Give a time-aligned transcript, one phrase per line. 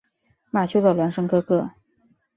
[0.49, 1.69] 马修的孪生哥哥。